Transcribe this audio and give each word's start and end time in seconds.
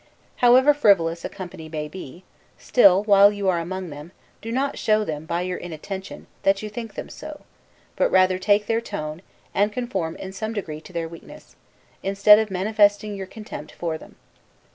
However 0.37 0.73
frivolous 0.73 1.23
a 1.23 1.29
company 1.29 1.69
may 1.69 1.87
be, 1.87 2.23
still, 2.57 3.03
while 3.03 3.31
you 3.31 3.47
are 3.49 3.59
among 3.59 3.91
them, 3.91 4.13
do 4.41 4.51
not 4.51 4.79
show 4.79 5.03
them, 5.03 5.25
by 5.27 5.41
your 5.43 5.59
inattention, 5.59 6.25
that 6.41 6.63
you 6.63 6.69
think 6.71 6.95
them 6.95 7.07
so; 7.07 7.41
but 7.95 8.09
rather 8.09 8.39
take 8.39 8.65
their 8.65 8.81
tone, 8.81 9.21
and 9.53 9.71
conform 9.71 10.15
in 10.15 10.33
some 10.33 10.53
degree 10.53 10.81
to 10.81 10.91
their 10.91 11.07
weakness, 11.07 11.55
instead 12.01 12.39
of 12.39 12.49
manifesting 12.49 13.13
your 13.15 13.27
contempt 13.27 13.73
for 13.73 13.95
them. 13.99 14.15